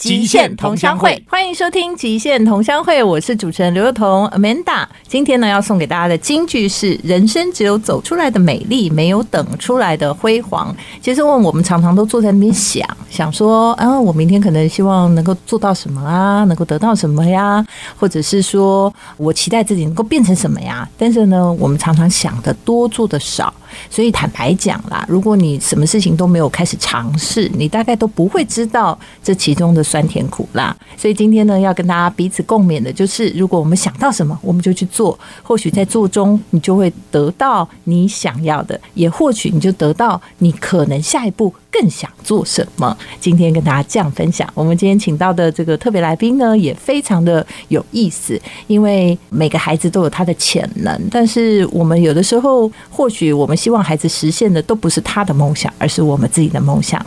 [0.00, 4.86] 极限同乡会，欢迎收听极限同乡会，我是主持人刘幼彤 Amanda。
[5.06, 10.74] 今天呢，要送给大家的金句是：人生只有走出来的美丽，没有等出来的辉煌。
[11.02, 17.62] 其实问我们常常都坐在那边想想说，啊，我明天可能希望能够做到什么啊，能够得到什么呀，
[17.98, 20.88] 或者是说我期待自己能够变成什么呀？
[20.96, 23.52] 但是呢，我们常常想的多，做的少。
[23.88, 30.76] 所以坦白讲啦，如果你什么事情都没有开始尝试，你大概都不会知道这其中的酸甜苦辣。
[30.96, 35.18] 所以今天呢，要跟大家彼此共勉的就是，如果我们想到什么，我们就去做。
[35.42, 41.52] 或许在做中，你就会得到你想要的，也或许你就得到你可能下一步。
[41.70, 42.96] 更想做什么？
[43.20, 44.48] 今天跟大家这样分享。
[44.54, 48.40] 我们今天请到的这个特别来宾呢，也非常的有意思。
[48.66, 57.04] 因为每个孩子都有他的潜能，但是我们有的时候，或许我们希望孩子实现的都不是他的梦想，而是我们自己的梦想。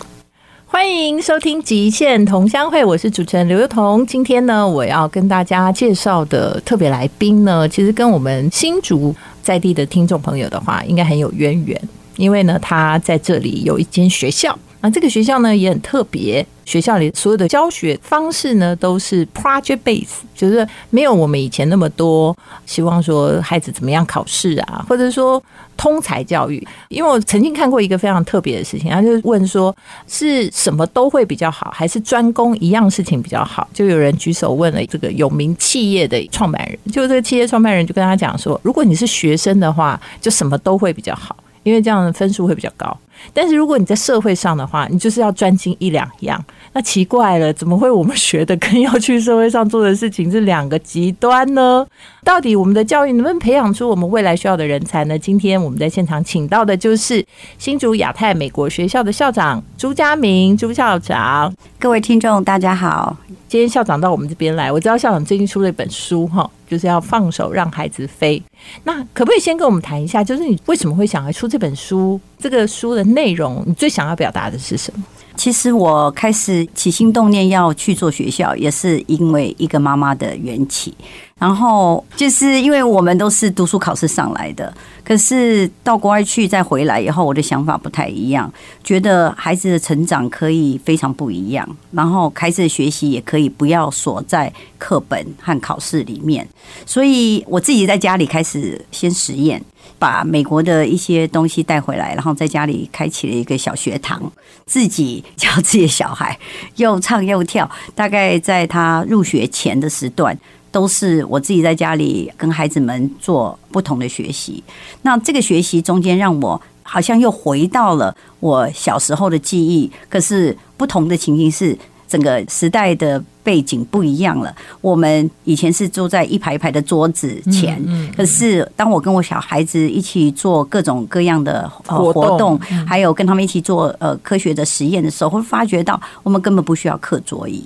[0.66, 4.04] 欢迎收听《极限同乡会》，我是主持人刘幼彤。
[4.08, 11.80] 今天呢，我要跟大家介绍的特别来宾呢，其实跟我们新竹在地的听众朋友的话，应该很有渊源。
[12.16, 16.46] 因为呢，他在这里有一间学校，那这个学校呢也很特别。
[16.66, 22.34] 学校里所有的教学方式呢都是 project base，就是没有我们以前那么多
[22.66, 25.44] 希望说孩子怎么样考试啊，或者说
[25.76, 26.66] 通才教育。
[26.88, 29.76] 因为我曾经看过一个非常特别的事情，他就问说
[30.08, 33.68] 是什么都会比较好，还是专攻一样事情比较好？
[33.74, 41.36] 就有人举手问了这个有名企业的创办人，就这个企业创办人就跟他讲说，如果你是学生的话，就什么都会比较好。
[41.64, 42.96] 因为这样的分数会比较高，
[43.34, 46.44] 但是如果你在社会上的话，你就是要专精一两样。
[46.74, 51.86] 那奇怪了，怎么会我们学的跟要去社会上做的事情是两个极端呢？
[52.24, 55.18] 到底我们的教育能不能培养出我们未来需要的人才呢？
[55.18, 57.24] 今天我们在现场请到的就是
[57.58, 61.54] 新竹亚太美国学校的校长朱家明朱校长。
[61.80, 63.16] 各位听众，大家好。
[63.48, 68.42] 今天校长到我们这边来，我知道校长最近出了一本书，哈，就是要放手让孩子飞。
[68.84, 72.20] 那可不可以先跟我们谈一下，就是你为什么会想要出这本书？
[72.40, 75.06] 这个书的内容，你最想要表达的是什么？
[75.44, 80.96] 其实我开始起心动念要去做学校，也是因为一个妈妈的缘起。
[81.38, 84.74] 然后就是因为我们都是读书考试上来的，
[85.04, 88.50] 可是到国外去再回来以后，我的想法不太一样，
[88.86, 96.48] 觉得孩子的成长可以非常不一样，然后孩子的学习也可以不要锁在课本和考试里面。
[96.86, 99.62] 所以我自己在家里开始先实验。
[99.98, 104.22] 把美国的一些东西带回来，然后在家里开启了一个小学堂，
[104.66, 106.38] 自己教自己的小孩
[106.76, 107.70] 又唱又跳。
[107.96, 110.38] 大概在他入学前的时段，
[110.72, 114.64] 都是我自己在家里跟孩子们做不同的学习。
[115.02, 119.92] 那这个学习中间，让我好像又回到了我小时候的记忆。
[120.10, 121.78] 可是不同的情形是。
[122.14, 124.56] 整个时代的背景不一样了。
[124.82, 127.84] 我们以前是坐在一排一排的桌子前，
[128.16, 137.64] 可是当我跟我小孩子一起做各种各样的活动，还有跟他们一起做呃科学的实验的时候，会发觉到我们根本不需要课桌椅。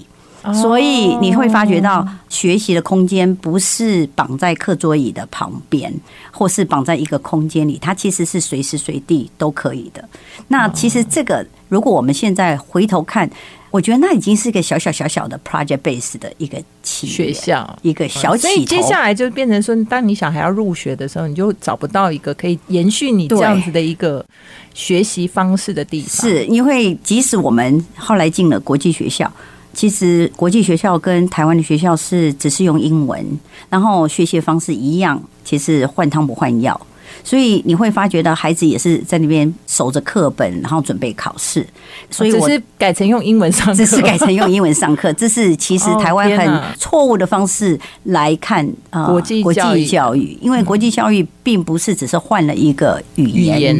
[0.53, 5.93] 所以你会发觉到，学习的空间不是绑在课桌椅的旁边，
[6.31, 10.01] 或是绑在一个空间里，它其实是随时随地都可以的。
[10.47, 13.29] 那其实这个，如果我们现在回头看，
[13.69, 18.43] 我觉得那已经是一个小小小小的 project base 的一个企学校，一个小企。
[18.43, 24.25] 所以接下来就变成说，当你小孩要入学的时候，你就找不到一个可以延续你这样子的一个
[24.73, 26.09] 学习方式的地方。
[26.09, 29.31] 是因为即使我们后来进了国际学校。
[29.73, 33.23] 其实国际学校跟台湾的学校是只是用英文，
[33.69, 36.81] 然后学习方式一样，其实换汤不换药，
[37.27, 41.67] 所以你会发觉到孩子也是在那边守着课本，然后准备考试。
[42.09, 53.77] 所以我是改成用英文上课，只是改成用英文上课， 这是其实台湾很错误的方式来看啊国际国际教育，因为国际教育并不是只是换了一个语言。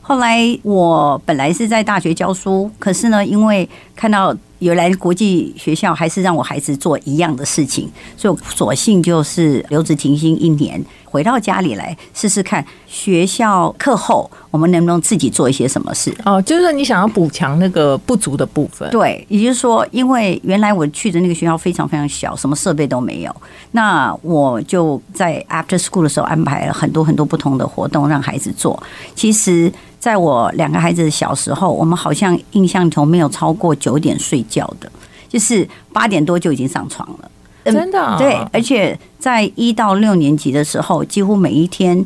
[0.00, 4.36] 后来我本来是在大学教书，可是呢，因为看到。
[4.60, 16.14] 有来国际学校，还是让我孩子做一样的事情，所以索性就是留职停薪一年，回到家里来试试看学校课后我们能不能自己做一些什么事。
[16.24, 18.88] 哦，就是说你想要补强那个不足的部分。
[18.90, 23.34] 对，也就是说，因为原来我去的那个学校非常非常小，什么设备都没有，
[23.72, 28.80] 那我就在 after school 的时候安排了很多很多不同的活动让孩子做。
[29.14, 29.72] 其实。
[30.00, 34.90] 在我两个孩子小时候，我们好像印象中没有超过九点睡觉的，
[35.28, 37.30] 就是八点多就已经上床了。
[37.64, 42.04] 嗯真的啊对，而且在一到六年级的时候，几乎每一天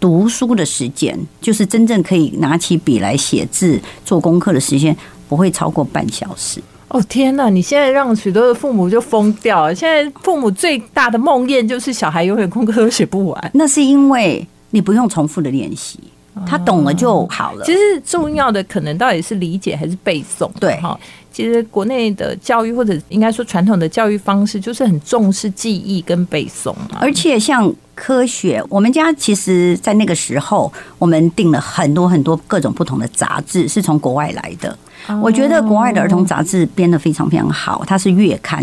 [0.00, 4.96] 读书的时间，就是真正可以拿起笔来写字、做功课的时间，
[5.28, 6.60] 不会超过半小时。
[6.88, 7.50] 哦天哪！
[7.50, 9.74] 你现在让许多的父母就疯掉了。
[9.74, 13.50] 现在父母最大的梦魇就是小孩永远功课都写不完。
[13.52, 16.00] 那是因为你不用重复的练习，
[16.46, 17.64] 他懂了就好了。
[17.64, 20.50] 其实重要的可能到底是理解还是背诵？
[20.58, 20.98] 对哈。
[21.32, 26.98] 其实国内的教育或者应该说传统的教育方式，就是很重视记忆跟背诵嘛。
[27.00, 34.78] 而且像科学，我们家其实在那个时候，我们订了很多很多各种不同的杂志，是从国外来的。
[35.22, 38.62] 我觉得国外的儿童杂志编得非常非常好，它是月刊，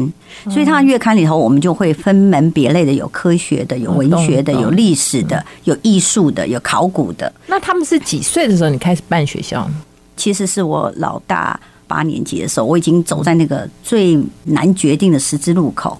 [0.49, 7.31] 所以它的月刊里头，我们就会分门别类的，有科学的，有文学的，有历史的，有艺术的，有考古的。
[7.47, 9.73] 那他们是几岁的时候你开始办学校呢？
[10.17, 15.99] 其实是我老大八年级的时候，我已经走在那个最难决定的十字路口。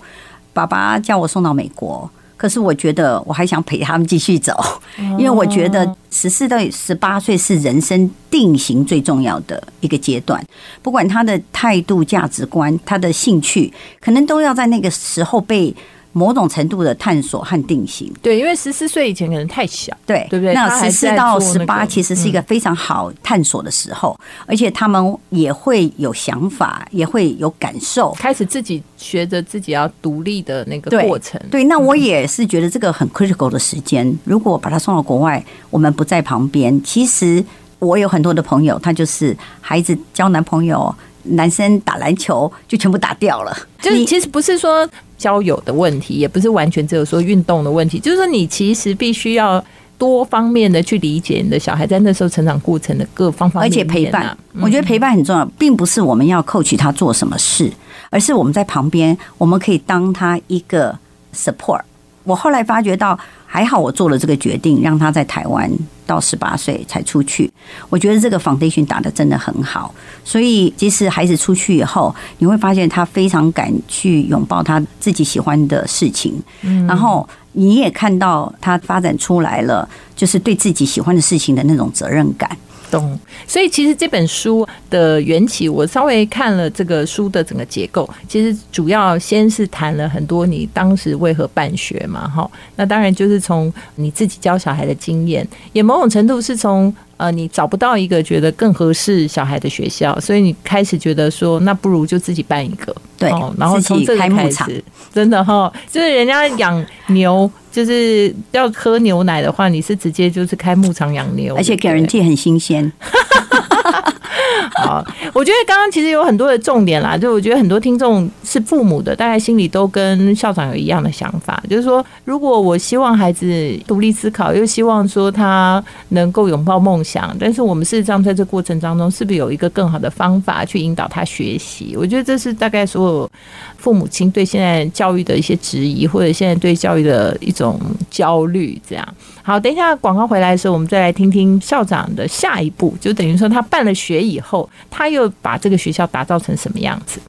[0.54, 2.10] 爸爸叫我送到美国，
[2.42, 4.52] 可是我觉得我还想陪他们继续走，
[4.98, 10.44] 因为我觉得十四到十八岁是人生定型最重要的一个阶段，
[10.82, 15.72] 不管他的态度、价值观、他的兴趣，可能都要在那个时候被
[16.14, 18.12] 某种程度的探索和定型。
[18.22, 28.12] 对，因为十四岁以前可能太小，对对不对那十四到十八其实是一个非常好探索的时候，而且他们也会有想法，也会有感受。
[28.14, 31.40] 开始自己学着自己要独立的那个过程。
[31.50, 34.14] 对，那我也是觉得这个很 critical 的时间。
[34.24, 37.44] 如果把他送到国外，我们不在旁边，其实
[37.80, 40.94] 我有很多的朋友，他就是孩子交男朋友，
[41.24, 43.58] 男生打篮球就全部打掉了。
[43.80, 44.88] 就是其实不是说
[45.22, 49.64] 交友的问题，也不是完全只有说运动的问题，就是说你其实必须要
[50.00, 57.72] 多方面的去理解你的小孩在那时候成长过程的各方方而面面、啊，且陪伴，嗯我觉得陪伴很重要，并不是我们要 coach 他做什么事，
[58.10, 60.98] 而是我们在旁边，我们可以当他一个
[61.36, 61.82] support。
[62.24, 65.70] 我后来发觉到，还好我做了这个决定，让他在台湾
[66.06, 67.52] 到十八岁才出去。
[67.90, 76.42] 我觉得这个 foundation 打的真的很好，所以即使孩子出去以后，你会发现他非常敢去拥抱他自己喜欢的事情，
[76.88, 82.50] 然后你也看到他发展出来了，就是对自己喜欢的事情的那种责任感。
[82.92, 83.18] 懂。
[83.48, 92.48] 所以其实这本书的缘起，我稍微看了这个书的整个结构，其实主要先是谈了很多你当时为何办学嘛，哈。
[92.76, 96.94] 那当然就是从你自己教小孩的经验，也某种程度是从。
[97.22, 104.84] 呃，你找不到一个觉得更合适小孩的学校，所以你开始觉得说，那不如就自己办一个，对哦然后从这个开始，
[105.14, 112.92] 真的哈，就是人家养牛，就是要喝牛奶的话，你是直接就是开牧场养牛，而且对不对？guarantee 很新鲜。
[114.76, 115.04] 好，
[115.34, 123.46] 我觉得刚刚其实有很多的重点啦，就我觉得很多听众是父母的，大概心里都跟校长有一样的想法，就是说，如果我希望孩子
[123.86, 131.96] 独立思考，又希望说他能够拥抱梦想，但是我们事实上在这过程当中，是不是有一个更好的方法去引导他学习？
[131.98, 133.30] 我觉得这是大概所有
[133.78, 137.80] 父母亲对现在教育的一些质疑，或者现在对教育的一种
[138.10, 139.08] 焦虑，这样。
[139.44, 147.20] 好，等一下广告回来的时候，我们再来听听校长的下一步，就等于说他办了学以后，他又把这个学校打造成什么样子。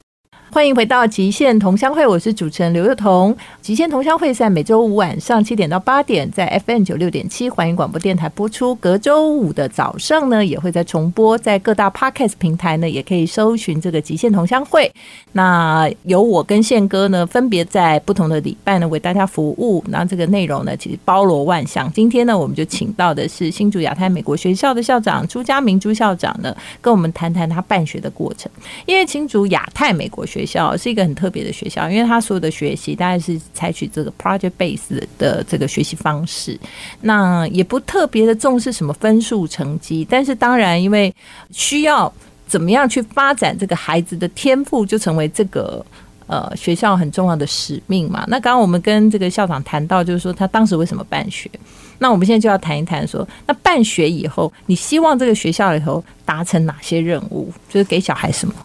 [0.53, 3.35] 欢迎回到极限同乡会，我是主持人刘幼彤。
[3.59, 14.91] 极限同乡会在每周五晚上七点到八点在 FM 九六点七环宇广播电台播出，隔周五的早上呢也会在重播，在各大 Podcast 平台呢也可以搜寻这个极限同乡会。
[15.31, 21.91] 那由我跟宪哥呢分别在不同的礼拜呢为大家服务，那这个内容呢其实包罗万象。
[21.91, 28.51] 今天呢我们就请到的是新竹亚太美国学校的校长朱家明朱校长呢，跟我们谈谈他办学的过程。
[28.85, 36.59] 因为新竹亚太美国学学校是一个很特别的学校，因为它所有的学习大概是采取这个 project base 的这个学习方式，
[37.01, 41.13] 那也不特别的重视什么分数成绩，但是当然因为
[41.51, 42.11] 需要
[42.47, 45.85] 怎么样去发展这个孩子的天赋，就成为这个。
[46.25, 48.23] 呃，学校很重要的使命嘛。
[48.29, 51.51] 那刚刚我们跟这个校长谈到，就是说他当时为什么办学。
[51.99, 57.51] 那我们现在就要谈一谈说，那办学以后，你希望这个学校里头达成哪些任务？
[57.69, 58.55] 就是给小孩什么？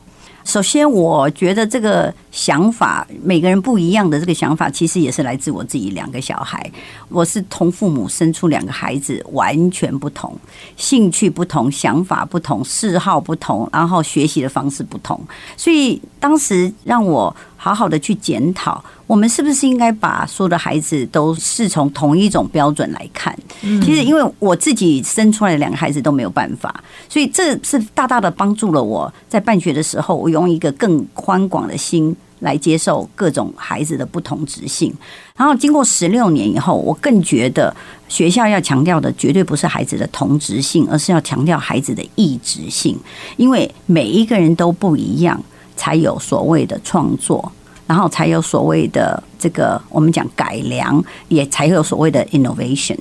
[0.49, 6.73] 首先，我觉得这个想法，每个人不一样的这个想法，其实也是来自我自己两个小孩。
[7.11, 10.35] 我是同父母生出两个孩子，完全不同，
[10.75, 15.21] 兴趣不同，想法不同，嗜好不同，然后学习的方式不同，
[15.55, 23.37] 所以当时让我好好的去检讨，我们是不是应该把所有的孩子都是从同一种标准来看？
[23.61, 34.95] 其实，因为我自己生出来的两个孩子都没有办法，所以这是大大的帮助了我在办学的时候，我用一个更宽广的心来接受各种孩子的不同职性。
[35.37, 37.75] 然后经过十六年以后，我更觉得
[38.09, 42.97] 学校要强调的绝对不是孩子的同职性，而是要强调孩子的异质性，
[43.37, 45.43] 因为每一个人都不一样，
[45.78, 47.50] 才有所谓的创作。
[47.87, 52.99] 然后才有所谓的这个，我们讲改良，也才有所谓的 innovation。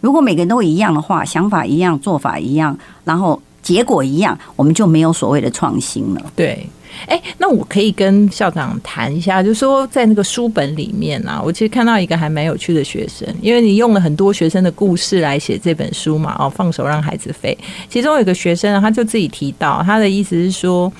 [0.00, 6.22] 如果每个人都一样的话，想法一样，做法一样，然后结果一样，我们就没有所谓的创新了。
[6.34, 6.66] 对，
[7.06, 17.54] 哎，那我可以跟校长谈一下，就是说在那个书本里面啊，我其实看到一个还蛮有趣的学生，因为你用了很多学生的故事来写这本书嘛，哦，放手让孩子飞。
[17.90, 20.90] 其中有个学生，他就自己提到，他的意思是说，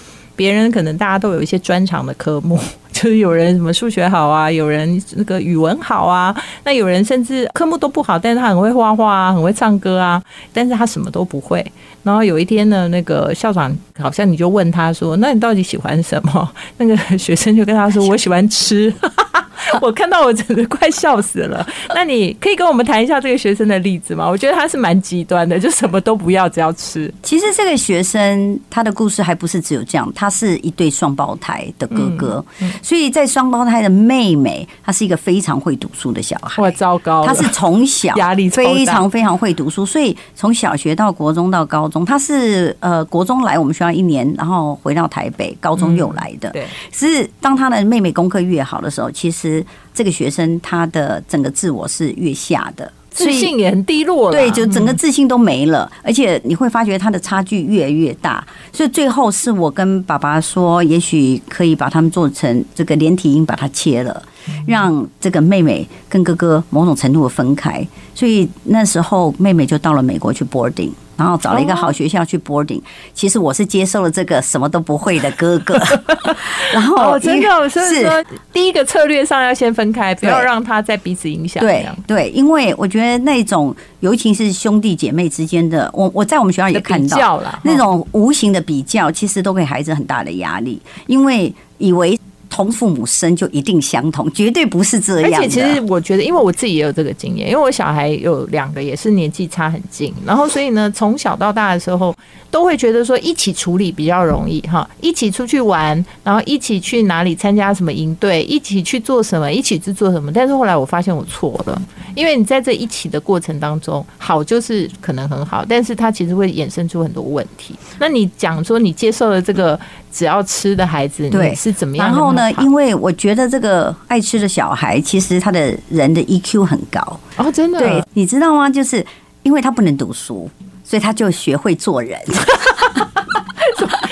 [0.41, 2.59] 别人可能大家都有一些专长的科目。
[2.91, 11.65] 就是有人什么数学好啊，有人那个语文好啊，那有人甚至科目都不好，但是他很会画画啊，很会唱歌啊，但是他什么都不会。
[12.03, 18.93] 然后有一天呢，那个校长好像你就问他说：“那你到底喜欢什么？”那个学生就跟他说：“我喜欢吃。”
[19.81, 21.67] 我看到我真的快笑死了。
[21.95, 24.29] 那你可以跟我们谈一下这个学生的例子吗？
[24.29, 27.13] 我觉得他是蛮极端的，就什么都不要，只要吃。
[27.23, 32.45] 其实这个学生他的故事还不是只有这样，他是一对双胞胎的哥哥，
[32.83, 36.63] 所以在双胞胎的妹妹，她是一个非常会读书的小孩。
[36.63, 37.27] 哇，糟糕！
[37.27, 46.51] 他是从小压力非常非常会读书，所以从小学到国中到高中，他是呃国中来我们学校一年，然后回到台北，高中又来的。
[46.51, 49.50] 对，是当他的妹妹功课越好的时候，其实。
[49.95, 64.23] 这个学生他的整个自我是越下的，自信也很低落，对，就整个自信都没了，而且你会发觉他的差距越来越大，所以最后是我跟爸爸说，也许可以把他们做成这个连体婴，把它切了，
[64.67, 70.91] 让这个妹妹跟哥哥某种程度的分开，所以那时候妹妹就到了美国去 boarding。
[71.21, 72.81] 然后找了一个好学校去 boarding，
[73.13, 75.79] 其实我是接受了这个什么都不会的哥哥。
[76.73, 78.25] 然后真的，所以说
[78.55, 81.63] 第一个策略上要先分开，不要让他在彼此影响。
[81.63, 92.19] 对对，因为我觉得那种尤其是兄弟姐妹之间的，我我在我们学校也看到了那种无形的比较，其实都给孩子很大的压力，因为以为。
[92.51, 95.31] 同父母生就一定相同，绝对不是这样。
[95.33, 102.15] 而且其实我觉得，因为我自己也有这个经验，因为我小孩有两个，也是年纪差很近，然后所以呢，从小到大的时候，
[102.51, 110.33] 都会觉得说一起处理比较容易哈，一起出去玩，然后一起去哪里参加什么营队，一起去做什么，一起去做什么。
[110.33, 111.81] 但是后来我发现我错了，
[112.17, 117.77] 因为你在这一起的过程当中，好就是可能很好，但是它其实会衍生出很多问题。
[118.01, 119.79] 那你讲说你接受了这个。
[120.13, 122.09] 只要吃的孩子，你是怎么样？
[122.09, 122.40] 然后呢？
[122.53, 127.01] 因为我觉得这个爱吃的小孩，其实他的人的 EQ 很高
[127.37, 127.79] 哦，真的。
[127.81, 128.71] 对，你知道吗？
[128.71, 129.05] 就是
[129.43, 130.49] 因为他不能读书，
[130.85, 132.17] 所以他就学会做人。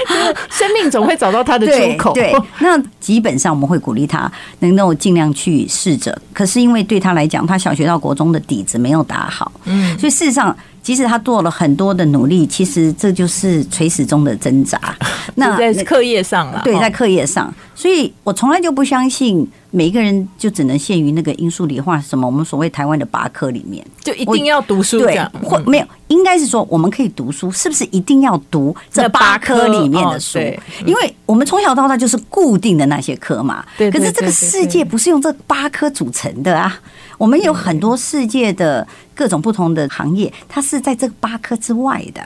[0.51, 2.13] 生命总会找到他的出口。
[2.13, 6.17] 对，那基本上我们会鼓励他能够尽量去试着。
[6.33, 10.57] 可是因为对他来讲，他小学到国中的底子没有打好，嗯，所以事实上。
[10.81, 14.81] 即使他做了很多的努力，其实这就是垂死中的挣扎。
[15.35, 24.99] 那在课业上了，对，在课业上，所以我从来就不相信每一个人就只能限于那个因素理化什么我们所谓台湾的八科里面，就一定要读书。
[24.99, 30.39] 对，或没有，应该是说我们可以读书，是不是一定要读这八科里面的书？
[30.87, 33.63] 因为我们从小到大就是固定的那些科嘛。
[33.77, 36.81] 对，可是这个世界不是用这八科组成的啊。
[37.19, 42.23] 我们有很多世界的各种不同的行业，它是在这八科之外的。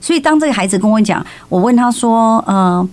[0.00, 2.88] 所以当这个孩子跟我讲，我问他说：“呃。”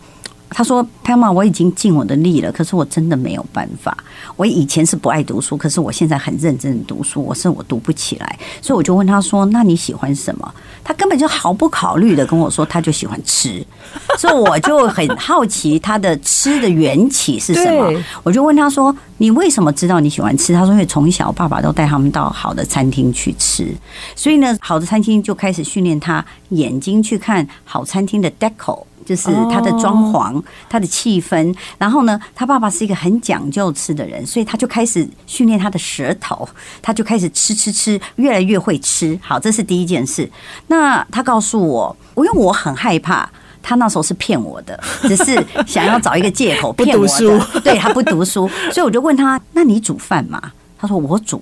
[0.50, 3.98] 他说：“潘妈，我已经尽我的力了，可是我真的没有办法。
[4.36, 8.40] 我以前是不爱读书，可是我现在很认真的读书，我是我读不起来。
[8.62, 10.54] 所以我就问他说：‘那你喜欢什么？’
[10.88, 13.62] 他根本就毫不考虑的跟我说，他就喜欢吃。
[14.18, 17.94] 所以我就很好奇他的吃的缘起是什么。
[18.24, 23.76] 我就问他说：‘你为什么知道你喜欢吃？’他说：‘因为从小爸爸都带他们到好的餐厅去吃，
[24.16, 31.56] 所以呢，好的餐厅就开始训练他眼睛去看好餐厅的 deco。’就是他的装潢，他的气氛。
[31.78, 36.46] 然后呢，他爸爸是一个很讲究吃的人，所以他就开始训练他的舌头，
[36.82, 39.18] 他就开始吃吃吃，越来越会吃。
[39.24, 40.30] 好，这是第一件事。
[40.68, 40.77] 那
[41.12, 43.30] 他告诉我，因为我很害怕，
[43.62, 47.40] 他那时候是骗我的， 只是想要找一个借口 骗我的。
[47.62, 50.42] 对他不读书，所以我就问他：“那你煮饭吗？”
[50.78, 51.42] 他说：“我煮。”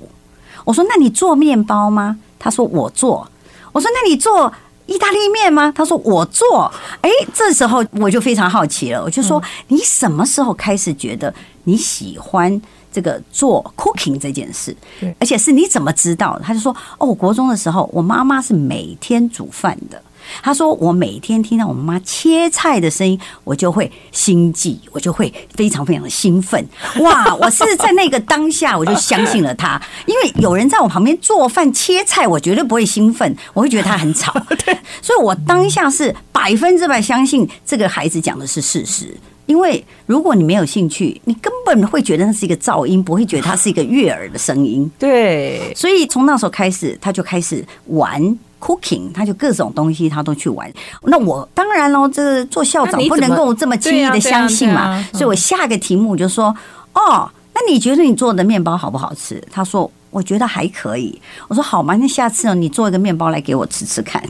[0.63, 3.27] 我说：“那你做面包吗？”他说：“我做。”
[3.71, 4.51] 我说：“那你做？”
[4.87, 5.73] 意大利面吗？
[5.75, 6.71] 他说我做。
[7.01, 12.61] 哎，这时候我就非常好奇了，我就说你什么时候开始觉得你喜欢
[12.95, 14.73] 这个做 cooking 这件事？
[15.19, 16.39] 而且是你怎么知道？
[16.41, 20.01] 他就说哦，国中的时候，我妈妈是每天煮饭的，
[20.41, 26.65] 他说我每天听到我妈妈切菜的声音，我就会心悸，我就会非常非常的兴奋。
[26.99, 27.35] 哇！
[27.35, 34.31] 我是在那个当下，我就相信了他，因为有人在我旁边做饭切菜，我绝对不会兴奋，我会觉得他很吵。
[34.65, 39.13] 对，所以我当下是百分之百相信这个孩子讲的是事实。
[39.45, 44.89] 因为如果你没有兴趣，你根本会觉得那是一个噪音，不会觉得它是一个悦耳的声音。
[44.97, 48.21] 对，所以从那时候开始，他就开始玩
[48.59, 50.71] cooking，他就各种东西他都去玩。
[51.03, 56.55] 那我当然喽，这做校长不能够这么轻易的相信嘛，所以我下个题目就说：
[56.93, 59.41] 哦，那你觉得你做的面包好不好吃？
[59.51, 61.21] 他说我觉得还可以。
[61.47, 64.23] 我说好嘛，那下次呢，你做一个面包来给我吃吃看。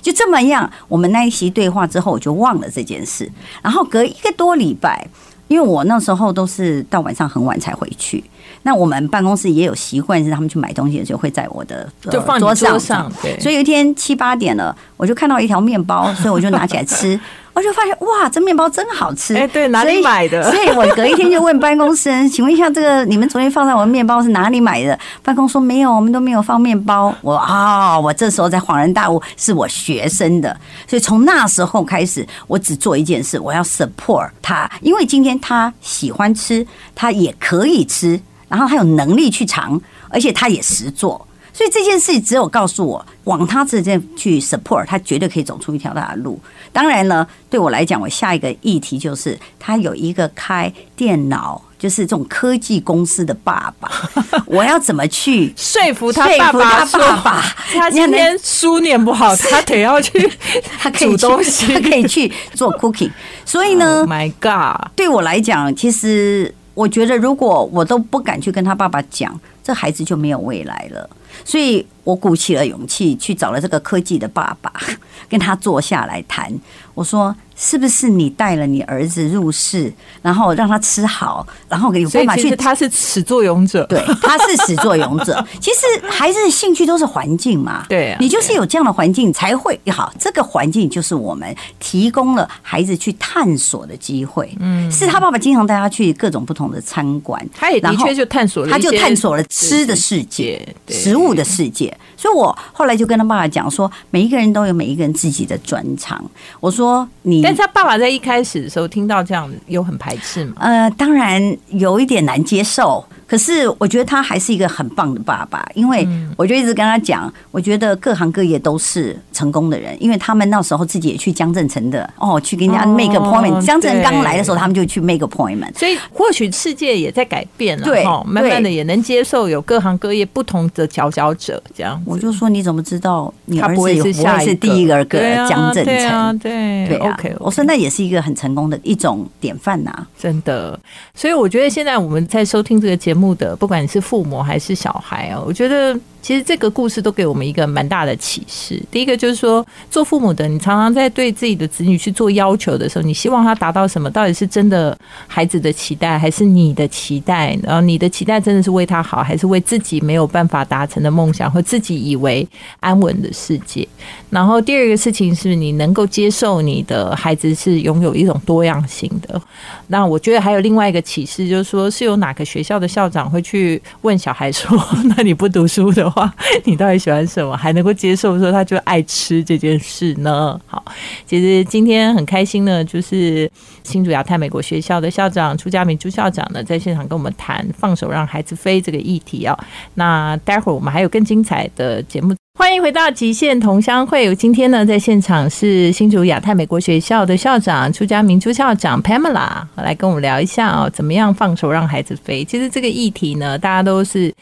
[0.00, 3.30] 就这么样，我们那一席对话之后，我就忘了这件事。
[3.62, 5.06] 然后隔一个多礼拜，
[5.48, 8.22] 因为我那时候都是到晚上很晚才回去。
[8.62, 13.10] 那我们办公室也有习惯，是他们去买东西的时候会在我的就放桌上。
[13.22, 17.18] 对，所以有一天七八点了，我就看到一条面包，所以我就拿起来吃。
[17.52, 19.34] 我就发现哇，这面包真好吃！
[19.36, 20.42] 哎，对，哪里买的？
[20.50, 24.98] 所以我隔一天就问办公室人，请问一下，这个你们昨天放在我的面包是哪里买的？
[25.22, 27.14] 办公说没有，我们都没有放面包。
[27.22, 30.56] 我啊，我这时候才恍然大悟，是我学生的。
[30.86, 41.26] 所以从那时候开始，我只做一件事，我要 support 他，因为今天他喜欢吃，他也可以吃，然后他有能力去尝，而且他也实做。
[41.60, 46.40] 所以这件事只有告诉我，往他这边去 support，他绝对可以走出一条大的路。
[46.72, 53.92] 当然呢，对我来讲，我下一个议题就是他有一个开电脑，就是这种科技公司的爸爸，
[54.48, 56.82] 我要怎么去说服他爸爸？
[56.86, 57.42] 爸爸，
[57.74, 60.32] 他今天书念不好，他得要去，
[60.80, 63.10] 他煮东西， 他可以去做 cooking。
[63.44, 71.10] 所以呢，My God，对我来讲，其实我觉得，如果我都不敢去跟他爸爸讲，这孩子就没有未来了。
[71.44, 74.72] 所以我鼓起了勇气去找了这个科技的爸爸，
[75.28, 76.52] 跟他坐下来谈。
[76.94, 77.34] 我说。
[77.62, 82.56] 是不是你带了你儿子入世，然后让他吃好，然后有办法去？
[82.56, 85.44] 他是始作俑者， 对，他是始作俑者。
[85.60, 90.10] 其实孩子的兴趣都是环境嘛，对，啊你就是有这样的环境才会好。
[90.18, 94.50] 这个环境就是我们提供了孩子去探索的机会。
[94.58, 101.96] 嗯，是他爸爸经常带他去各种不同的餐馆，他也的确就探索了，他就探索了吃的世界、食物的世界。
[102.16, 106.22] 所以我后来就跟他爸爸讲说，每一个人都有每一个人自己的专长。
[106.60, 107.42] 我说你。
[107.42, 110.54] 但是他爸爸在一开始的时候听到这样，有很排斥吗？
[110.58, 113.04] 呃，当然有一点难接受。
[113.30, 116.04] 可是我觉得他还是一个很棒的爸爸，因为
[116.36, 123.64] 我就一直跟他讲，我觉得各行各业都是成功的人，因为他们那时候自己也去江镇城的哦，去跟人家 make appointment。
[123.64, 125.78] 江镇刚来的时候，他们就去 make appointment。
[125.78, 132.02] 所以或许世界也在改变了，对，慢慢的也能接受有各行各业不同的佼佼者这样。
[132.04, 133.94] 我就说你怎么知道你儿子不会
[134.40, 136.36] 是第一个个江镇城？
[136.40, 137.32] 对对，OK。
[137.38, 140.76] 我说那也是一个很成功的一种典范呐，真的。
[141.14, 143.19] 所以我觉得现在我们在收听这个节目。
[143.20, 145.98] 目的，不管你是父母还是小孩啊，我觉得。
[146.22, 148.78] 其实这个故事都给我们一个蛮大的启示。
[148.90, 154.10] 第一个就是说，做父母的，你常常在对自己的子女去做要求的时候，你希望他达到什么？
[154.10, 154.94] 到底是真的
[155.26, 157.58] 孩子的期待，还是你的期待？
[157.62, 162.46] 然后你的期待真的是为他好，还是为自己没有办法达成的梦想或自己以为
[162.80, 163.88] 安稳的世界？
[164.28, 169.40] 然后第二个事情是你能够接受你的孩子是拥有一种多样性的。
[169.86, 174.78] 那我觉得还有另外一个启示，就是说是有哪个学校的校长会去问小孩说
[175.16, 176.32] ：“那你不读书的？”话，
[176.64, 177.56] 你到底喜欢什么？
[177.56, 180.58] 还能够接受说他就爱吃这件事呢？
[180.66, 180.84] 好，
[181.26, 183.50] 其实今天很开心呢，就是
[183.82, 189.58] 新竹亚太美国学校的校长朱家明朱校长呢，在现场跟我们谈放手让孩子飞这个议题啊。
[189.94, 194.34] 那待会儿我们还有更精彩的节目，欢迎回到极限同乡会。
[194.36, 202.44] 今天呢，在现场是新竹亚太美国学校的校长朱家明朱校长 Pamela 来跟我们聊一下哦，怎么样放手让孩子飞？
[202.44, 204.32] 其实这个议题呢，大家都是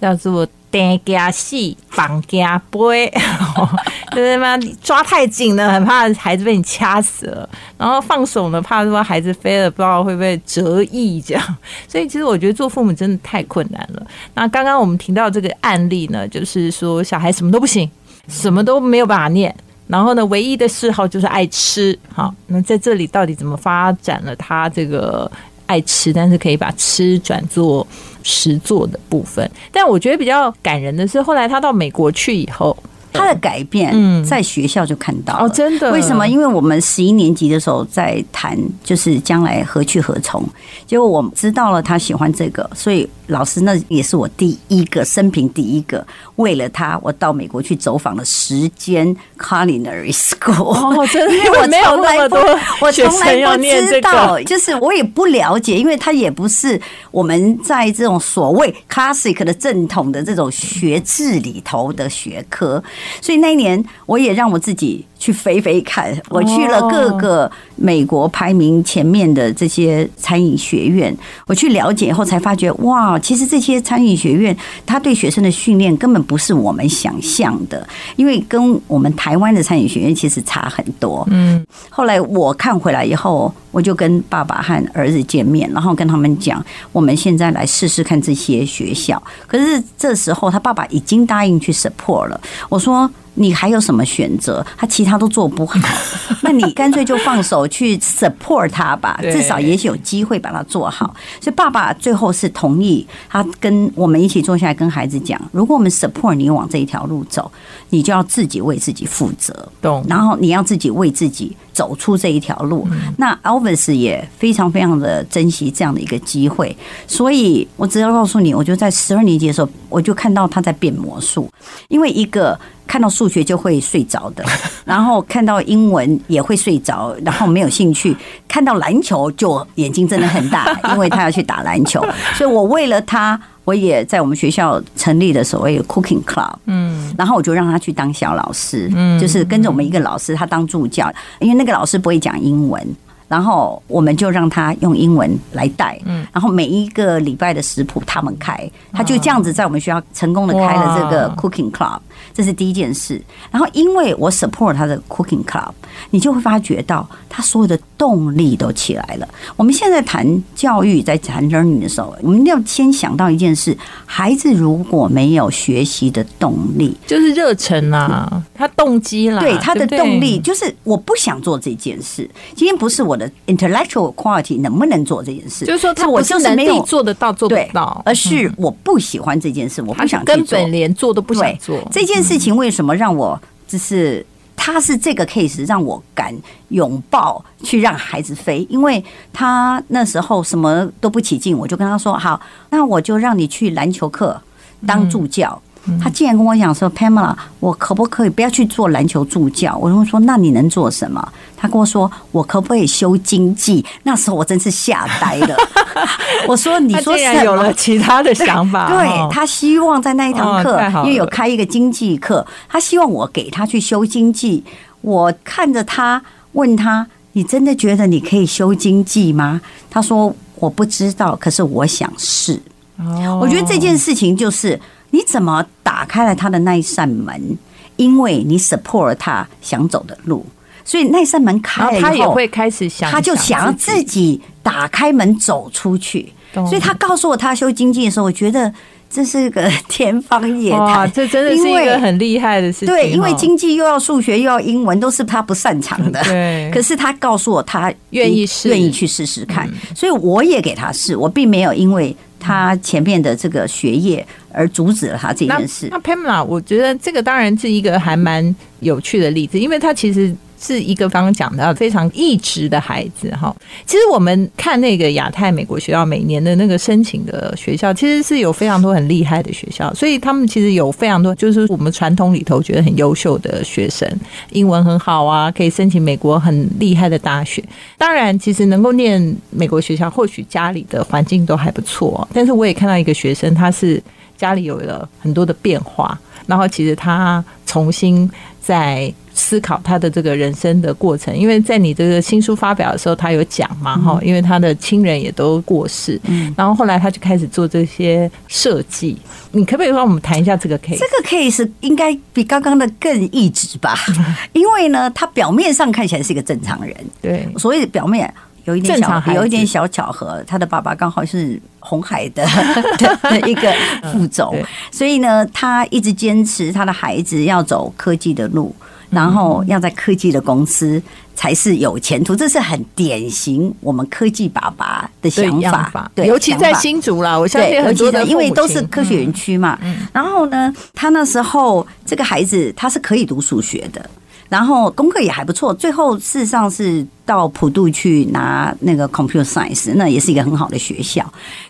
[0.00, 0.46] 叫做。
[0.68, 3.10] 绑架戏，绑架背，
[4.12, 11.56] 就是嘛抓太紧了，很怕孩子被你掐死了；然后放手呢，怕说孩子飞了，不知道会不会折翼这样。
[11.88, 14.06] 所以其实我觉得做父母真的太困难了。
[14.34, 17.90] 那刚刚我们提到这个案例呢，就是说小孩什么都不行，
[18.28, 19.54] 什么都没有办法念，
[19.86, 21.98] 然后呢，唯一的嗜好就是爱吃。
[22.12, 25.30] 好，那在这里到底怎么发展了他这个？
[25.68, 27.84] 爱吃，但是可以把吃转做
[28.26, 29.48] 实作的部分。
[29.70, 32.76] 但我觉得比较感人的是，后来他到美国去以后，
[33.16, 35.90] 他的改变嗯在学校就看到了哦，真的？
[35.92, 36.26] 为什么？
[36.26, 40.42] 因为我们十一年级的时候在谈，就是将来何去何从。
[40.86, 46.04] 结果我知道了他喜欢这个，所以老师那也是我第一个生平第一个，
[46.36, 50.74] 为了他，我到美国去走访了十间 culinary school。
[50.74, 62.82] 哦，真的， 因为我没有从来不那么多，我从来不知道，就是我也不了解，因为他也不是我们在这种所谓 classic 的正统的这种学制里头的学科，
[63.20, 81.26] 所以那一年我也让我自己去飞飞看，我去了各个美国排名前面的这些餐饮学院，我去了解以后才发觉，哇，其实这些餐饮学院他对学生的训练根本不是我们想象的，因为跟我们台湾的餐饮学院其实差很多。
[81.30, 89.20] 嗯，后来我看回来以后，我就跟爸爸和儿子见面，然后跟他们讲，我们现在来试试看这些学校。
[89.46, 92.40] 可是这时候他爸爸已经答应去 support 了。
[92.68, 93.10] 我说。
[93.36, 94.64] 你还有什么选择？
[94.76, 95.78] 他其他都做不好，
[96.42, 101.14] 那你干脆就放手去 support 他吧，至少也许有机会把它做好。
[101.40, 107.50] 所以爸爸最后是同意，他跟我们一起坐下来跟孩子讲，如果我们 support 你往这一条路走，
[107.90, 109.68] 你就要自己为自己负责。
[109.80, 110.04] 懂。
[110.08, 112.88] 然后你要自己为自己走出这一条路。
[113.18, 116.74] 那 Elvis 也非常非常的珍惜这样的一个机会，
[117.06, 121.50] 所以我只要告诉你，我就在十二年级的时候，我就看到他在变魔术，
[121.88, 122.58] 因为一个。
[122.88, 124.44] 看到数学就会睡着的，
[124.86, 128.16] 然后看到英文也会睡着，然后没有兴趣。
[128.46, 132.00] 看到篮球就眼睛真的很大，因为他要去打篮球。
[132.36, 136.54] 所以我为了他，我也在我们学校成立了所谓的 Cooking Club。
[136.64, 142.82] 嗯，然后我就让他去当小老师，嗯就是跟着我们一个老师，他当助教，因为那个老师不会讲英文。
[143.28, 151.98] 然后我们就让他用英文来带，嗯然后每一个礼拜的食谱他们开，他就这样子在我们学校成功的开了这个 cooking club，
[152.34, 153.20] 这是第一件事。
[153.50, 155.72] 然后因为我 support 他的 cooking club，
[156.10, 159.28] 你就会发觉到他所有的动力都起来了。
[159.56, 172.28] 我们现在谈教育，在谈 learning 的时候，我们要先想到一件事：孩子如果没有学习的动力，就是热忱啦，他动机啦，对他的动力，就是我不想做这件事。
[172.54, 180.22] 今天不是我的 intellectual quality 能不能做这件事，就是说他我就是没有做得到，做不到，而是我不喜欢这件事，我不想。
[180.26, 181.78] 根本连做都不想做。
[181.92, 186.34] 这件事情为什么让我就是他是这个 case 让我敢
[186.68, 192.40] 拥抱去让孩子飞，因为他那时候什么都不起劲，我就跟他说好，
[192.70, 194.40] 那我就让你去篮球课
[194.86, 195.60] 当助教。
[196.02, 199.76] 他竟然跟我讲说，Pamela，我可不可以不要去做篮球助教？
[199.80, 201.26] 我就说，那你能做什么？
[201.56, 203.84] 他跟我说，我可不可以修经济？
[204.02, 205.56] 那时候我真是吓呆了。
[206.46, 207.72] 我说，你他说什么竟然有了？
[207.74, 214.62] 其他的想法，对哦他希望在那一堂课因为有开一个经济课，他希望我给他去修经济。
[215.00, 216.20] 我看着他，
[216.52, 222.60] 问他：“你真的觉得你可以修经济吗？”他说：“我不知道，可是我想试。”
[222.98, 224.80] 哦我觉得这件事情就是
[225.16, 227.56] 你怎么打开了他的那一扇门，
[227.96, 230.44] 因为你 support 了他想走的路，
[230.84, 236.30] 所以那扇门开了以后，他也会开始想，他就想要自己打开门走出去。
[236.52, 238.70] 所以他告诉我他修经济的时候，我觉得
[239.10, 241.10] 这是个 天方夜，谭。
[241.12, 242.88] 这真的是一个很厉害的事情。
[242.88, 246.22] 对，因为经济又要数学又要英文，都是他不擅长的。
[246.24, 252.14] 对可是他告诉我他愿意试嗯愿意去试试看，所以我也给他试，我并没有因为
[252.46, 255.98] 他前面的这个学业而阻止了他这件事那。
[255.98, 260.32] Pamela，我觉得这个当然是一个还蛮有趣的例子，因为他其实。
[260.60, 263.54] 是一个刚刚讲的非常一直的孩子哈。
[263.84, 274.08] 其实我们看那个亚太美国学校每年的那个申请的学校，其实是有非常多很厉害的学校，所以他们其实有非常多就是我们传统里头觉得很优秀的学生，
[274.50, 277.62] 英文很好啊，可以申请美国很厉害的大学。
[277.98, 284.02] 当然，其实能够念美国学校，或许家里的环境都还不错，但是我也看到一个学生，他是
[284.36, 296.18] 家里有了很多的变化，然后其实他重新在思考他的这个人生的过程，因为在你这个新书发表的时候，他有讲嘛哈，因为他的亲人也都过世，
[296.56, 299.16] 然后后来他就开始做这些设计。
[299.52, 300.98] 你可不可以帮我们谈一下这个 case？
[300.98, 303.94] 这个 case 应该比刚刚的更一直吧？
[304.54, 308.32] 因为呢，他表面上看起来是一个正常人，对，所以表面
[308.64, 312.44] 有一点小有一点小巧合，他的爸爸刚好是红海的
[313.22, 313.72] 的一个
[314.10, 314.54] 副总，
[314.90, 318.74] 所以呢，他一直坚持他的孩子要走科技的路。
[319.10, 321.00] 然后要在科技的公司
[321.34, 329.78] 才是有前途，这是很典型我们科技爸爸的想法，，对，尤其在新竹啦，我相对，信很多的因为都是科学园区嘛。
[329.82, 334.08] 嗯然后呢，他那时候这个孩子他是可以读数学的，
[334.48, 335.72] 然后功课也还不错。
[335.74, 341.22] 最后事实上是到普渡去拿那个 computer science，那也是一个很好的学校。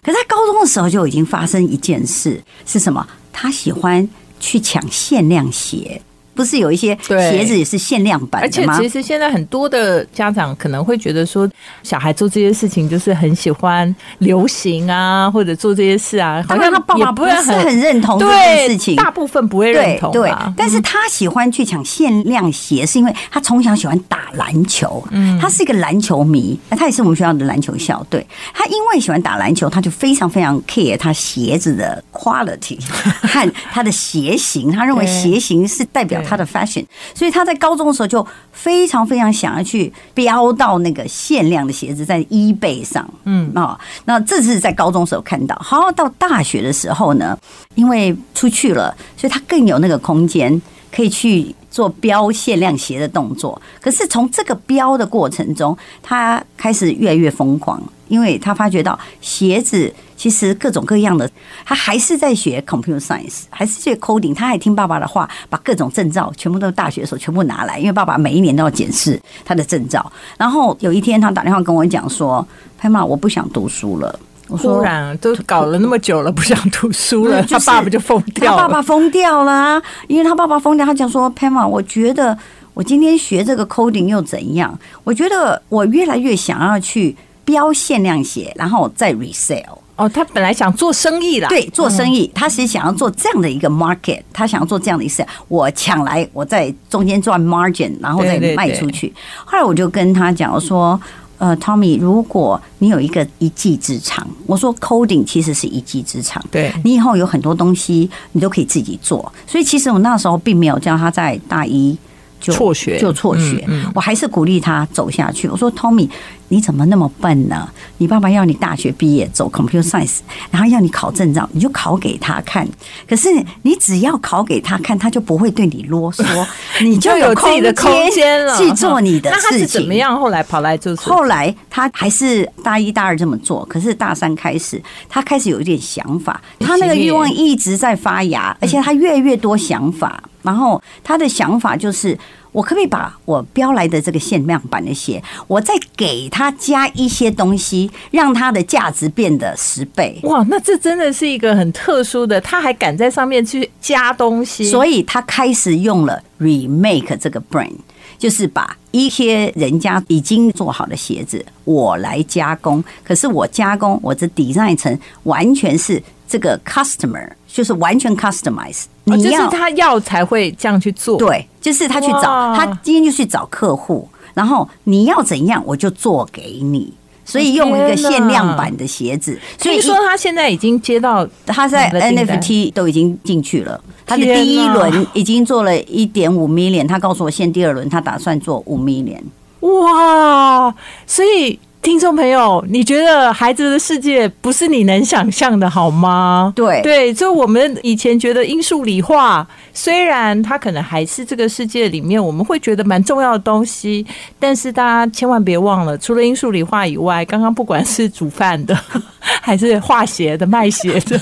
[0.02, 3.04] 可是他高中的时候就已经发生一件事，是什么？
[3.32, 6.00] 他喜欢去抢限量鞋。
[6.36, 8.78] 不是有一些鞋子也是限量版而且的吗？
[8.78, 11.48] 其实现在很多的家长可能会觉得说，
[11.82, 28.24] 小孩做这些事情就是很喜欢流行啊，或者做这些事啊，好像当然，他爸爸也会不是很认同这件事情，大部分不会认同对但是他喜欢去抢限量鞋，是因为他从小喜欢打篮球，嗯，他是一个篮球迷，他也是我们学校的篮球校队。
[28.52, 32.78] 他因为喜欢打篮球，他就非常非常 care 他鞋子的 quality
[33.22, 36.84] 和他的鞋型，他认为鞋型是代表他的 fashion，
[37.14, 43.52] 所以他在高中的时候就非常非常想要去标到那个限量的鞋子在 eBay 上，嗯。
[43.54, 45.56] 啊，那这是在高中时候看到。
[45.62, 47.38] 好，到大学的时候呢，
[47.74, 50.60] 因为出去了，所以他更有那个空间
[50.94, 53.60] 可以去做标限量鞋的动作。
[53.82, 61.30] 可是从这个标的过程中，他开始越来越疯狂，因为他发觉到鞋子其实各种各样的，
[61.66, 70.10] 他还是在学 computer science，还是学 coding，他还听爸爸的话，把各种证照全部都大学的时候全部拿来，因为爸爸每一年都要检视他的证照。
[70.38, 72.46] 然后有一天他打电话跟我讲说
[72.78, 78.56] ：“拍妈，我不想读书了。”我说突然都搞了那么久了，不想读书了，就是他爸爸就疯掉了。
[78.56, 79.82] 他爸爸疯掉了啊！
[80.06, 82.36] 因为他爸爸疯掉，他讲说 p a m a 我觉得
[82.72, 84.78] 我今天学这个 coding 又怎样？
[85.02, 89.64] 我觉得我越来越想要去标限量鞋，然后再 resale。”
[89.96, 99.12] 哦，他本来想做生意啦，对，做生意，他其实想要做这样的一个 market，他想要做这样的一个，我抢来，我在中间赚 margin，然后再对对对卖出去。
[99.44, 101.00] 后来我就跟他讲我说。
[101.38, 109.32] 呃，Tommy，如果你有一个一技之长，我说 coding 其实是一技之长，对你以后有很多东西你都可以自己做。
[109.46, 111.96] 所以其实我那时候并没有叫他在大一
[112.40, 115.48] 就辍学就辍学，嗯嗯我还是鼓励他走下去。
[115.48, 116.08] 我说 Tommy，
[116.48, 117.68] 你怎么那么笨呢？
[117.98, 120.18] 你爸爸要你大学毕业走 computer science，
[120.50, 122.66] 然后要你考证照，你就考给他看。
[123.08, 123.28] 可是
[123.62, 126.24] 你只要考给他看，他就不会对你啰嗦，
[126.82, 129.58] 你就有有自己的空间了，去做你的那他事情。
[129.60, 130.18] 是怎么样？
[130.18, 140.22] 后来跑来做设计后来他还是大一大二这么做，可是大三开始，他开始有一点想法，他那个欲望一直在发芽，而且他越来越多想法。
[140.42, 142.16] 然后他的想法就是，
[142.56, 150.18] 我可不可以把我标来的这个限量版的鞋，我再给他加一些东西，让它的价值变得十倍。
[150.22, 157.76] 哇，那这真的是一个很特殊的，他还敢在上面去加东西，所以他开始用了 remake 这个 brand，
[158.16, 168.84] 就是把一些人家已经做好的鞋子我来加工，可是我加工我这 design 成完全是这个 customer，就是完全 customize。
[169.04, 176.92] 哦就是你要他要才会这样去做，对，就是他去找他今天就去找客户，然后你要怎样我就做给你。
[177.24, 189.22] 所以用一个限量版的鞋子，所以听说他现在已经接到他在 NFT 都已经进去了，他的第一哪轮已经做了一点五 million，他告诉我现第二轮他打算做五 million。
[189.58, 190.72] 哇，
[191.04, 196.52] 所以听众朋友，你觉得孩子的世界不是你能想象的，好吗？
[196.56, 204.04] 对对，就我们以前觉得英数理化，虽然它可能还是这个世界里面我们会觉得蛮重要的东西，
[204.40, 208.76] 但是大家千万别忘了，除了英数理化以外，刚刚不管是煮饭的，
[209.40, 211.16] 还是画鞋的、卖鞋的，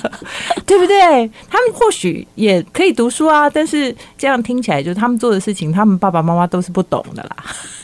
[0.65, 1.31] 对不对？
[1.51, 7.37] 他们或许也可以读书啊，但是这样听起来，就是他们做的事情，他们爸爸妈妈都是不懂的啦。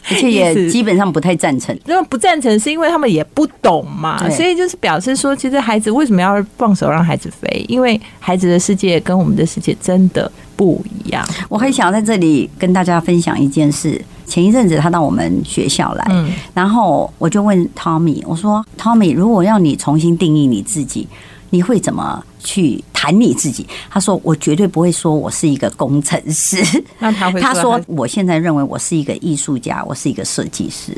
[0.08, 1.76] 而且 也基本上不太赞成。
[1.84, 7.64] 那么不赞成是因为他们也不懂嘛，所以就是表示说，其实孩子为什么要放手让孩子飞？
[7.68, 11.26] 因为孩子的世界跟我们的世界真的不一样。
[11.48, 14.00] 我很想要在这里跟大家分享一件事。
[14.26, 21.08] 前一阵子他到我们学校来，嗯然后我就问 Tommy，我说：“Tommy，如果要你重新定义你自己，
[21.50, 26.62] 你会怎么去谈你自己？”他说：“我绝对不会说我是一个工程师。”
[26.98, 30.96] 那他会他说：“我现在认为我是一个艺术家，我是一个设计师。”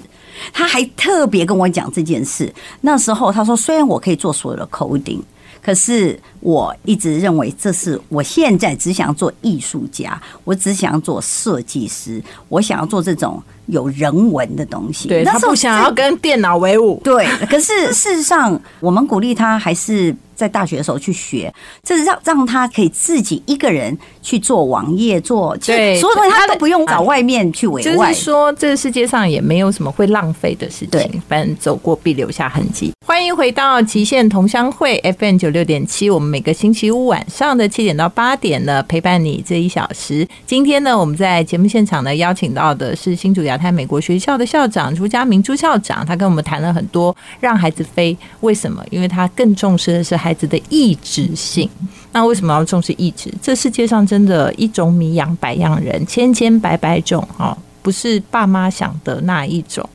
[0.52, 2.52] 他还特别跟我讲这件事。
[2.80, 5.20] 那时候他说：“虽然我可以做所有的 coding，
[5.62, 17.00] 可是我一直认为这是我现在只想做艺术家，我只想做设计师，我想要做这种有人文的东西。”对他那时候不想要跟电脑为伍。
[17.04, 21.52] 对，可是事实上，我们鼓励他还是在大学的时候去学，
[21.84, 28.24] 这是让让他可以自己一个人去做网页，做其实对所有东西他都不用找外面去委就外是。
[28.24, 32.92] 说，这个世界上也没有什么会浪费的事对情，反正走过必留下痕迹。
[33.06, 40.26] 欢迎回到极限同乡会 FM 九六点七，我们每个星期五晚上的七点到八点呢，陪伴你这一小时。
[40.44, 48.82] 今天呢，我们在节目现场呢，邀请到的是新竹亚太美国学校的校长朱家明朱校长，他跟我们谈了很多让孩子飞，为什么？
[48.90, 51.68] 因为他更重视的是孩孩子的意志性。
[52.10, 53.30] 那为什么要重视意志？
[53.42, 59.86] 这世界上真的一种米养百样人，千千百百种哦，不是爸妈想的那一种。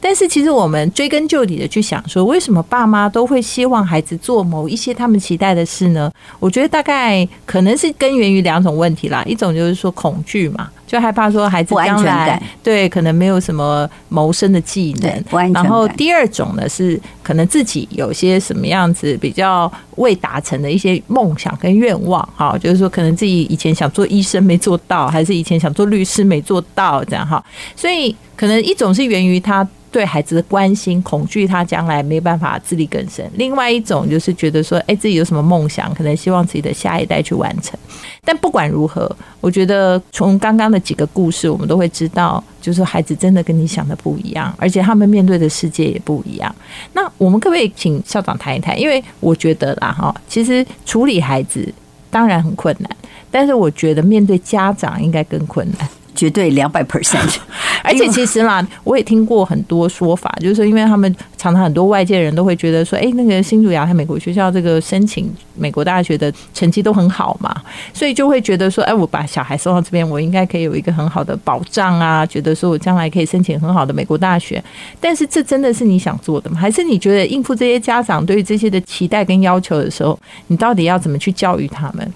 [0.00, 6.10] 但是其实我们追根究底的去想说，为什么爸妈都会希望孩子做某一些他们期待的事呢？
[6.40, 27.42] 我觉得大概可能是根源于两种问题啦，一种就是说恐惧嘛，就害怕说孩子将来对可能没有什么谋生的技能，不安全然后第二种呢是可能自己有些什么样子比较未达成的一些梦想跟愿望，哈，就是说可能自己以前想做医生没做到，还是以前想做律师没做到，这样哈，
[27.74, 29.66] 所以可能一种是源于他。
[29.92, 37.78] 对孩子的关心，恐惧他将来没办法自力更生；另外一种就是觉得说，哎，自己有什么梦想，可能希望自己的下一代去完成。
[38.24, 46.52] 但不管如何，我觉得从刚刚的几个故事，我们都会知道，就是孩子真的跟你想的不一样，而且他们面对的世界也不一样。
[46.94, 48.80] 那我们可不可以请校长谈一谈？
[48.80, 51.72] 因为我觉得啦，哈，其实处理孩子
[52.10, 52.90] 当然很困难，
[53.30, 55.88] 但是我觉得面对家长应该更困难。
[56.14, 57.36] 绝对两百 percent，
[57.82, 67.54] 而且其实啦，我也听过很多说法，就是说，因为他们常常很多外界人都会觉得说，哎、那个新竹亚太美国学校这个申请美国大学的成绩都很好嘛，
[67.92, 74.62] 所以就会觉得说，哎、我把小孩送到这边，我应该可以有一个很好的保障啊，觉得说我将来可以申请很好的美国大学。
[75.00, 76.58] 但是这真的是你想做的吗？
[76.58, 82.12] 还是你觉得应付这些家长对于这些的期待跟要求的时候，你到底要怎么去教育他们？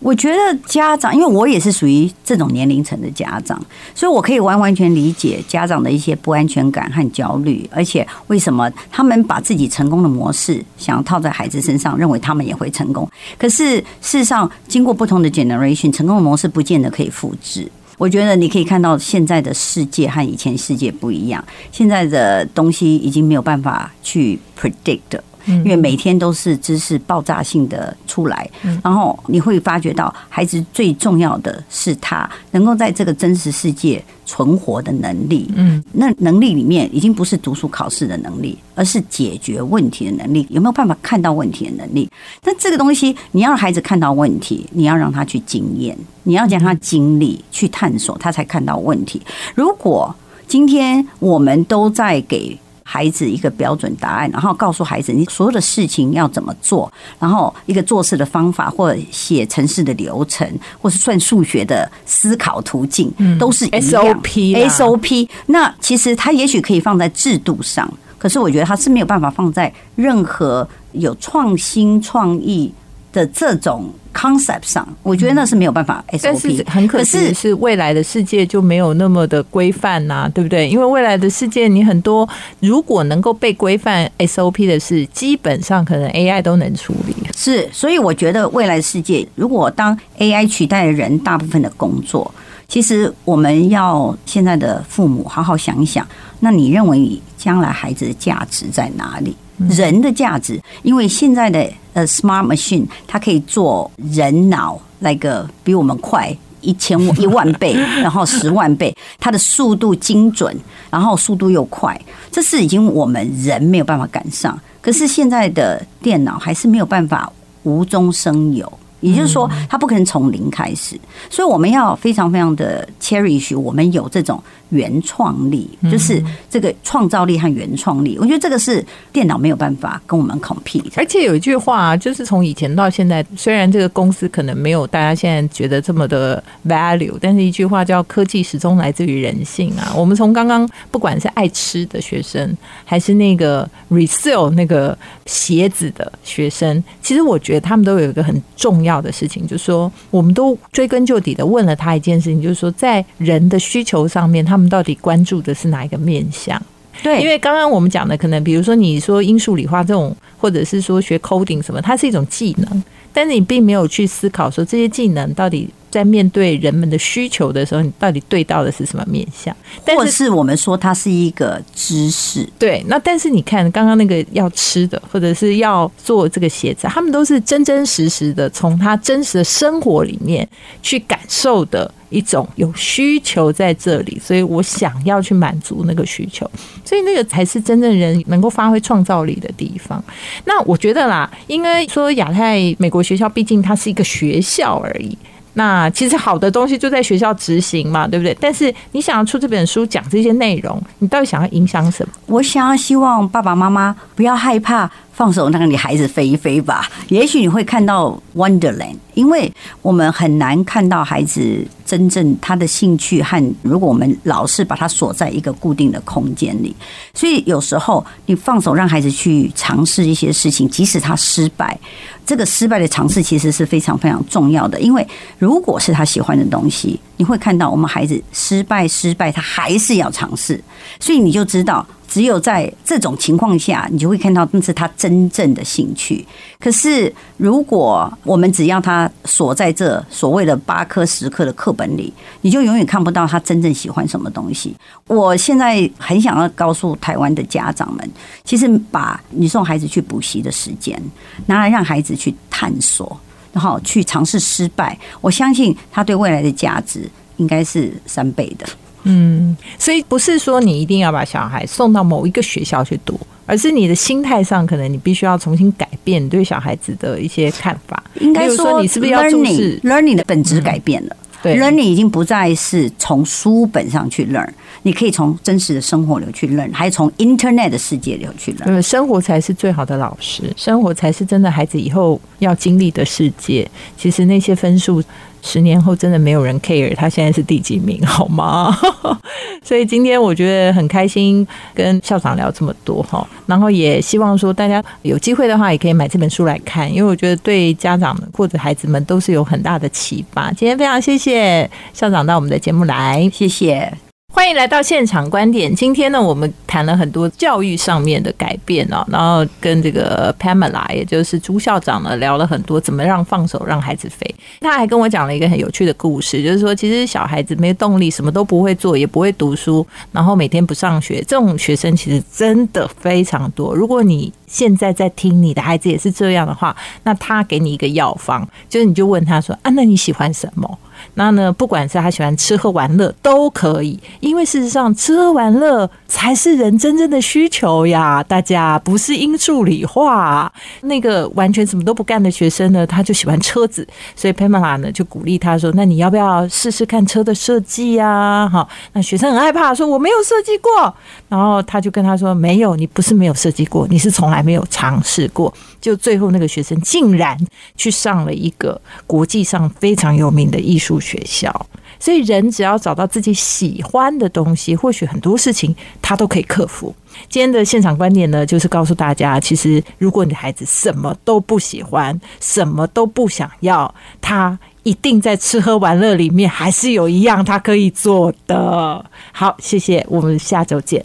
[0.00, 3.60] 我觉得家长，因为我也是属于这种年龄层的家长，
[3.94, 13.10] 所以我可以完完全理解家长的一些不安全感和焦虑，而且为什么他们把自己成功的模式想要套在孩子身上，认为他们也会成功。
[13.36, 17.68] 可是事实上，经过不同的 generation，成功的模式不见得可以复制。
[17.98, 25.18] 我觉得你可以看到现在的世界和以前世界不一样，现在的东西已经没有办法去 predict。
[25.48, 28.48] 因为每天都是知识爆炸性的出来，
[28.82, 35.50] 然后你会发觉到孩子最重要的是他能够在这个真实世界存活的能力。
[35.56, 40.46] 嗯，那能力里面已经不是读书考试的能力，而是解决问题的能力。
[40.50, 42.08] 有没有办法看到问题的能力？
[42.44, 49.20] 那这个东西，你要让孩子看到问题，你要让他去经验，你要让他经历去探索，他才看到问题。
[49.54, 50.14] 如果
[50.46, 52.58] 今天我们都在给
[52.90, 65.28] 孩子一个标准答案，然后告诉孩子你所有的事情要怎么做，然后一个做事的方法，或者写程式的流程，或是算数学的思考途径，都是 SOP 啦 SOP。
[65.44, 72.72] 那其实它也许可以放在制度上，可是我觉得它是没有办法放在任何有创新创意
[73.12, 74.86] 的这种 concept 上。
[75.02, 76.20] 我觉得那是没有办法 SOP。
[76.22, 80.68] 但是很可惜的是，未来的世界就没有那么的规范呐，对不对？
[80.68, 82.28] 因为未来的世界，你很多
[82.60, 87.14] 如果能够被规范 SOP 的事，基本上可能 AI 都能处理。
[87.36, 92.34] 是，所以我觉得未来的世界，如果当 AI 取代了人大部分的工作，
[92.66, 96.06] 其实我们要现在的父母好好想一想，
[96.40, 99.36] 那你认为你将来孩子的价值在哪里？
[99.68, 106.36] 人的价值，因为现在的呃 smart machine 它可以做人脑那个比我们快。
[106.60, 110.54] 一千 一万倍，然后十万倍，它的速度精准，
[110.90, 111.98] 然后速度又快，
[112.32, 114.58] 这是已经我们人没有办法赶上。
[114.80, 120.98] 可是现在的电脑还是没有办法无中生有，也就是说，它不可能从零开始。
[121.30, 128.16] 所以我们要非常非常的 cherish 我们有这种原创力，就是这个创造力和原创力。
[128.20, 130.92] 我觉得这个是电脑没有办法跟我们 compete。
[130.96, 139.92] 而且有一句话、啊，就是从以前到现在，虽然这个公司可能没有大家现在觉得这么的 value，但是一句话叫“科技始终来自于人性”啊。
[139.96, 156.60] 我们从刚刚不管是爱吃的学生，还是那个 resale 那个鞋子的学生，其实我觉得他们都有一个很重要的事情，就是说，我们都追根究底的问了他一件事情，就是说，在人的需求上面，他们到底关注的是哪一个面向？
[157.02, 169.56] 对，因为刚刚我们讲的，可能比如说你说英数理化这种，或者是说学 coding 什么，它是一种技能，但是你并没有去思考说这些技能到底在面对人们的需求的时候，你到底对到的是什么面向？
[169.84, 180.46] 但或是我们说它是一个知识，对，那但是你看刚刚那个要吃的，或者是要做这个鞋子，他们都是真真实实的从他真实的生活里面
[180.82, 186.50] 去感受的一种有需求在这里，所以我想要去满足那个需求，
[186.84, 190.02] 所以那个才是真正人能够发挥创造力的地方。
[190.44, 195.16] 那我觉得啦，应该说亚太美国学校，毕竟它是一个学校而已。
[195.54, 198.36] 那其实好的东西就在学校执行嘛，对不对？
[198.40, 202.12] 但是你想要出这本书讲这些内容，你到底想要影响什么？
[202.26, 204.88] 我想要希望爸爸妈妈不要害怕
[205.18, 206.88] 放手让你孩子飞一飞吧。
[207.08, 209.52] 也许你会看到 Wonderland，因为
[209.82, 216.72] 我们很难看到孩子真正他的兴趣和如果我们老是把他锁在一个固定的空间里，
[217.14, 221.76] 所以有时候你放手让孩子去尝试一些事情，即使他失败，
[222.24, 225.04] 这个失败的尝试其实是非常非常重要的，因为
[225.36, 230.62] 如果是他喜欢的东西，你会看到我们孩子失败失败，他还是要尝试，
[231.00, 231.84] 所以你就知道。
[232.08, 236.26] 只有在这种情况下，你就会看到那是他真正的兴趣。
[236.58, 244.74] 可是，如果我们只要他锁在这所谓的八科、十科的课本里，你就永远看不到他真正喜欢什么东西。
[245.06, 248.10] 我现在很想要告诉台湾的家长们，
[248.42, 251.00] 其实把你送孩子去补习的时间
[251.46, 253.14] 拿来让孩子去探索，
[253.52, 258.66] 然后去尝试失败，我相信他对未来的价值应该是三倍的。
[259.08, 268.02] 嗯，所以不是说你一定要把小孩送到某一个学校去读，而是你的心态上，可能你必须要重新改变对小孩子的一些看法。
[268.20, 271.16] 应该说，你是不是要重视 learning 的本质改变了？
[271.40, 274.50] 对，learning 已经不再是从书本上去 learn，
[274.82, 278.64] 你可以从真实的生活里去 learn，还从 internet 的世界里去 learn。
[278.64, 283.66] 呃，生活才是最好的老师，生活才是真的孩子以后要经历的世界。
[283.96, 285.02] 其实那些分数。
[285.42, 288.76] 十年后真的没有人 care 他现在是第几名，好吗？
[289.62, 300.50] 所以今天我觉得很开心跟校长聊这么多哈，然后也希望说大家有机会的话也可以买这本书来看，因为我觉得对家长或者孩子们都是有很大的启发。
[300.52, 304.07] 今天非常谢谢校长到我们的节目来，谢谢。
[304.30, 305.74] 欢迎来到现场观点。
[305.74, 314.32] 今天呢，我们谈了很多教育上面的改变哦，然后跟这个 Pamela，也就是朱校长呢，聊了很多怎么让放手让孩子飞。
[314.60, 323.74] 他还跟我讲了一个很有趣的故事，就是说，其实小孩子没动力，什么都不会做，也不会读书，然后每天不上学，这种学生其实真的非常多。
[323.74, 330.78] 如果你现在在听你的孩子也是这样的话，那他给你一个药方，就是你就问他说啊，那你喜欢什么？
[331.18, 338.22] 那呢，不管是他喜欢吃喝玩乐都可以，因为事实上吃喝玩乐才是人真正的需求呀。
[338.22, 340.50] 大家不是因数理化，
[340.82, 350.94] 那个完全什么都不干的学生呢，他就喜欢车子，所以 Pamela 呢就鼓励他说：“那你要不要试试看车的设计呀？”哈，那学生很害怕，说：“我没有设计过。”
[351.28, 357.38] 然后他就跟他说：“没有，你不是没有设计过，你是从来没有尝试过。”就最后那个学生竟然
[357.76, 361.50] 去上了一个国际上非常有名的艺术学校，
[361.98, 366.94] 所以人只要找到自己喜欢的东西，或许很多事情他都可以克服。
[367.30, 379.04] 今天的现场观点呢，就是告诉大家，其实如果你的孩子什么都不喜欢，什么都不想要，他一定在吃喝玩乐里面还是有一样他可以做的。
[379.32, 381.04] 好，谢谢，我们下周见。